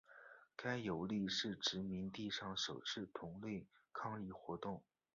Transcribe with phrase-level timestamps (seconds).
[0.55, 4.81] 该游利是殖民地上首次同类抗议活动。